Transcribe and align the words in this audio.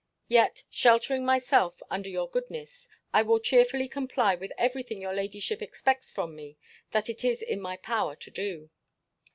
Yet, 0.29 0.63
sheltering 0.71 1.23
myself 1.25 1.83
under 1.91 2.09
your 2.09 2.27
goodness, 2.27 2.89
I 3.13 3.21
will 3.21 3.39
cheerfully 3.39 3.87
comply 3.87 4.33
with 4.33 4.51
every 4.57 4.81
thing 4.81 4.99
your 4.99 5.13
ladyship 5.13 5.61
expects 5.61 6.09
from 6.09 6.35
me, 6.35 6.57
that 6.89 7.07
it 7.07 7.23
is 7.23 7.43
in 7.43 7.61
my 7.61 7.77
power 7.77 8.15
to 8.15 8.31
do. 8.31 8.71